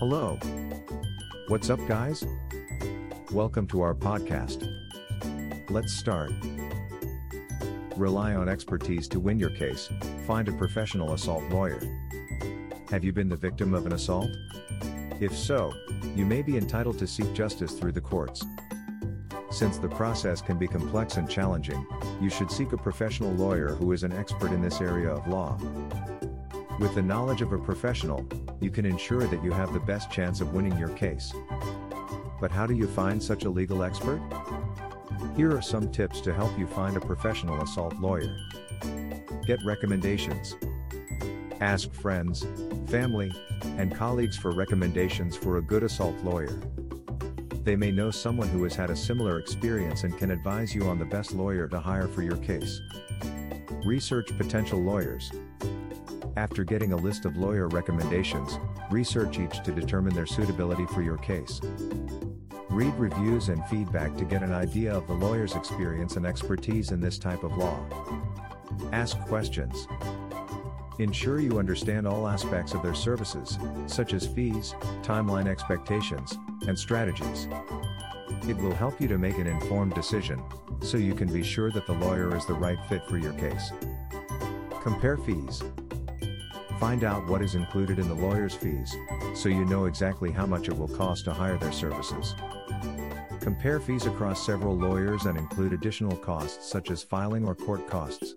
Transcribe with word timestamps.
Hello. 0.00 0.38
What's 1.48 1.68
up, 1.68 1.78
guys? 1.86 2.24
Welcome 3.32 3.66
to 3.66 3.82
our 3.82 3.94
podcast. 3.94 4.66
Let's 5.68 5.92
start. 5.92 6.32
Rely 7.98 8.34
on 8.34 8.48
expertise 8.48 9.06
to 9.08 9.20
win 9.20 9.38
your 9.38 9.50
case, 9.50 9.90
find 10.26 10.48
a 10.48 10.52
professional 10.52 11.12
assault 11.12 11.44
lawyer. 11.50 11.82
Have 12.88 13.04
you 13.04 13.12
been 13.12 13.28
the 13.28 13.36
victim 13.36 13.74
of 13.74 13.84
an 13.84 13.92
assault? 13.92 14.30
If 15.20 15.36
so, 15.36 15.70
you 16.16 16.24
may 16.24 16.40
be 16.40 16.56
entitled 16.56 16.98
to 17.00 17.06
seek 17.06 17.30
justice 17.34 17.74
through 17.74 17.92
the 17.92 18.00
courts. 18.00 18.42
Since 19.50 19.76
the 19.76 19.90
process 19.90 20.40
can 20.40 20.56
be 20.56 20.66
complex 20.66 21.18
and 21.18 21.28
challenging, 21.28 21.86
you 22.22 22.30
should 22.30 22.50
seek 22.50 22.72
a 22.72 22.78
professional 22.78 23.32
lawyer 23.32 23.74
who 23.74 23.92
is 23.92 24.02
an 24.02 24.14
expert 24.14 24.52
in 24.52 24.62
this 24.62 24.80
area 24.80 25.10
of 25.10 25.28
law. 25.28 25.58
With 26.80 26.94
the 26.94 27.02
knowledge 27.02 27.42
of 27.42 27.52
a 27.52 27.58
professional, 27.58 28.26
you 28.58 28.70
can 28.70 28.86
ensure 28.86 29.26
that 29.26 29.44
you 29.44 29.52
have 29.52 29.74
the 29.74 29.80
best 29.80 30.10
chance 30.10 30.40
of 30.40 30.54
winning 30.54 30.78
your 30.78 30.88
case. 30.88 31.30
But 32.40 32.50
how 32.50 32.66
do 32.66 32.74
you 32.74 32.86
find 32.86 33.22
such 33.22 33.44
a 33.44 33.50
legal 33.50 33.82
expert? 33.82 34.18
Here 35.36 35.54
are 35.54 35.60
some 35.60 35.92
tips 35.92 36.22
to 36.22 36.32
help 36.32 36.58
you 36.58 36.66
find 36.66 36.96
a 36.96 37.00
professional 37.00 37.60
assault 37.60 37.96
lawyer. 37.96 38.34
Get 39.46 39.58
recommendations. 39.62 40.56
Ask 41.60 41.92
friends, 41.92 42.46
family, 42.86 43.30
and 43.76 43.94
colleagues 43.94 44.38
for 44.38 44.50
recommendations 44.50 45.36
for 45.36 45.58
a 45.58 45.62
good 45.62 45.82
assault 45.82 46.16
lawyer. 46.24 46.58
They 47.62 47.76
may 47.76 47.90
know 47.90 48.10
someone 48.10 48.48
who 48.48 48.62
has 48.64 48.74
had 48.74 48.88
a 48.88 48.96
similar 48.96 49.38
experience 49.38 50.04
and 50.04 50.16
can 50.16 50.30
advise 50.30 50.74
you 50.74 50.84
on 50.84 50.98
the 50.98 51.04
best 51.04 51.34
lawyer 51.34 51.68
to 51.68 51.78
hire 51.78 52.08
for 52.08 52.22
your 52.22 52.38
case. 52.38 52.80
Research 53.84 54.34
potential 54.38 54.80
lawyers. 54.80 55.30
After 56.36 56.64
getting 56.64 56.92
a 56.92 56.96
list 56.96 57.24
of 57.24 57.36
lawyer 57.36 57.68
recommendations, 57.68 58.58
research 58.90 59.38
each 59.38 59.62
to 59.64 59.72
determine 59.72 60.14
their 60.14 60.26
suitability 60.26 60.86
for 60.86 61.02
your 61.02 61.18
case. 61.18 61.60
Read 62.70 62.94
reviews 62.94 63.48
and 63.48 63.64
feedback 63.66 64.16
to 64.16 64.24
get 64.24 64.42
an 64.42 64.52
idea 64.52 64.94
of 64.94 65.06
the 65.06 65.14
lawyer's 65.14 65.56
experience 65.56 66.16
and 66.16 66.24
expertise 66.24 66.92
in 66.92 67.00
this 67.00 67.18
type 67.18 67.42
of 67.42 67.56
law. 67.56 67.78
Ask 68.92 69.18
questions. 69.22 69.88
Ensure 71.00 71.40
you 71.40 71.58
understand 71.58 72.06
all 72.06 72.28
aspects 72.28 72.74
of 72.74 72.82
their 72.82 72.94
services, 72.94 73.58
such 73.86 74.14
as 74.14 74.26
fees, 74.26 74.74
timeline 75.02 75.48
expectations, 75.48 76.38
and 76.68 76.78
strategies. 76.78 77.48
It 78.48 78.56
will 78.56 78.74
help 78.74 79.00
you 79.00 79.08
to 79.08 79.18
make 79.18 79.38
an 79.38 79.46
informed 79.46 79.94
decision, 79.94 80.40
so 80.80 80.96
you 80.96 81.14
can 81.14 81.32
be 81.32 81.42
sure 81.42 81.70
that 81.72 81.86
the 81.86 81.94
lawyer 81.94 82.36
is 82.36 82.46
the 82.46 82.54
right 82.54 82.78
fit 82.88 83.04
for 83.08 83.18
your 83.18 83.32
case. 83.32 83.72
Compare 84.82 85.16
fees. 85.18 85.62
Find 86.80 87.04
out 87.04 87.26
what 87.26 87.42
is 87.42 87.54
included 87.54 87.98
in 87.98 88.08
the 88.08 88.14
lawyer's 88.14 88.54
fees, 88.54 88.96
so 89.34 89.50
you 89.50 89.66
know 89.66 89.84
exactly 89.84 90.30
how 90.30 90.46
much 90.46 90.66
it 90.66 90.78
will 90.78 90.88
cost 90.88 91.26
to 91.26 91.32
hire 91.34 91.58
their 91.58 91.72
services. 91.72 92.34
Compare 93.38 93.80
fees 93.80 94.06
across 94.06 94.46
several 94.46 94.74
lawyers 94.74 95.26
and 95.26 95.36
include 95.36 95.74
additional 95.74 96.16
costs 96.16 96.70
such 96.70 96.90
as 96.90 97.02
filing 97.02 97.46
or 97.46 97.54
court 97.54 97.86
costs. 97.86 98.34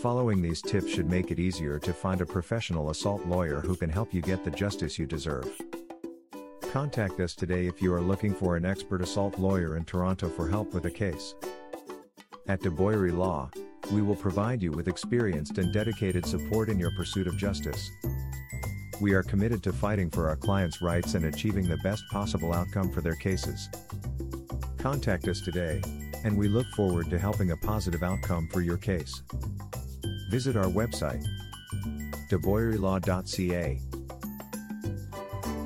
Following 0.00 0.40
these 0.40 0.62
tips 0.62 0.92
should 0.92 1.10
make 1.10 1.32
it 1.32 1.40
easier 1.40 1.80
to 1.80 1.92
find 1.92 2.20
a 2.20 2.26
professional 2.26 2.90
assault 2.90 3.26
lawyer 3.26 3.60
who 3.60 3.74
can 3.74 3.90
help 3.90 4.14
you 4.14 4.22
get 4.22 4.44
the 4.44 4.50
justice 4.52 4.96
you 4.96 5.06
deserve. 5.06 5.60
Contact 6.70 7.18
us 7.18 7.34
today 7.34 7.66
if 7.66 7.82
you 7.82 7.92
are 7.92 8.00
looking 8.00 8.36
for 8.36 8.54
an 8.54 8.64
expert 8.64 9.02
assault 9.02 9.36
lawyer 9.40 9.76
in 9.76 9.84
Toronto 9.84 10.28
for 10.28 10.48
help 10.48 10.72
with 10.72 10.84
a 10.84 10.90
case. 10.90 11.34
At 12.46 12.60
Deboyrie 12.60 13.16
Law, 13.16 13.50
we 13.90 14.02
will 14.02 14.16
provide 14.16 14.62
you 14.62 14.70
with 14.70 14.88
experienced 14.88 15.58
and 15.58 15.72
dedicated 15.72 16.24
support 16.24 16.68
in 16.68 16.78
your 16.78 16.90
pursuit 16.92 17.26
of 17.26 17.36
justice. 17.36 17.90
We 19.00 19.14
are 19.14 19.22
committed 19.22 19.62
to 19.64 19.72
fighting 19.72 20.10
for 20.10 20.28
our 20.28 20.36
clients' 20.36 20.80
rights 20.80 21.14
and 21.14 21.24
achieving 21.24 21.66
the 21.66 21.78
best 21.78 22.04
possible 22.10 22.52
outcome 22.52 22.90
for 22.90 23.00
their 23.00 23.16
cases. 23.16 23.68
Contact 24.78 25.26
us 25.28 25.40
today, 25.40 25.82
and 26.24 26.36
we 26.36 26.48
look 26.48 26.66
forward 26.68 27.10
to 27.10 27.18
helping 27.18 27.50
a 27.50 27.56
positive 27.56 28.02
outcome 28.02 28.48
for 28.52 28.60
your 28.60 28.76
case. 28.76 29.22
Visit 30.30 30.56
our 30.56 30.66
website, 30.66 31.24
deboyrielaw.ca. 32.30 33.80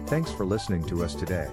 Thanks 0.06 0.32
for 0.32 0.47
listening 0.47 0.84
to 0.87 1.05
us 1.05 1.15
today. 1.15 1.49